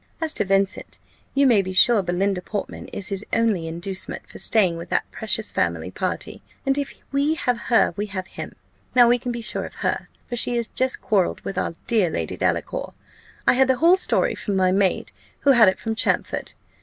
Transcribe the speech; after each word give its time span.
As 0.19 0.33
to 0.33 0.45
Vincent, 0.45 0.97
you 1.35 1.45
may 1.45 1.61
be 1.61 1.73
sure 1.73 2.01
Belinda 2.01 2.41
Portman 2.41 2.87
is 2.87 3.09
his 3.09 3.23
only 3.33 3.67
inducement 3.67 4.27
for 4.27 4.39
staying 4.39 4.75
with 4.75 4.89
that 4.89 5.03
precious 5.11 5.51
family 5.51 5.91
party; 5.91 6.41
and 6.65 6.75
if 6.75 6.91
we 7.11 7.35
have 7.35 7.61
her 7.69 7.93
we 7.95 8.07
have 8.07 8.25
him. 8.25 8.55
Now 8.95 9.07
we 9.07 9.19
can 9.19 9.31
be 9.31 9.41
sure 9.43 9.63
of 9.63 9.75
her, 9.85 10.07
for 10.27 10.35
she 10.35 10.55
has 10.55 10.65
just 10.65 11.01
quarrelled 11.01 11.41
with 11.41 11.55
our 11.55 11.75
dear 11.85 12.09
Lady 12.09 12.35
Delacour. 12.35 12.95
I 13.47 13.53
had 13.53 13.67
the 13.67 13.77
whole 13.77 13.95
story 13.95 14.33
from 14.33 14.55
my 14.55 14.71
maid, 14.71 15.11
who 15.41 15.51
had 15.51 15.67
it 15.69 15.79
from 15.79 15.93
Champfort. 15.93 16.55